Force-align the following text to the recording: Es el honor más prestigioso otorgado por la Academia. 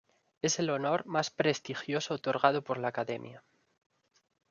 Es 0.41 0.57
el 0.57 0.71
honor 0.71 1.05
más 1.05 1.29
prestigioso 1.29 2.15
otorgado 2.15 2.63
por 2.63 2.79
la 2.79 2.87
Academia. 2.87 3.43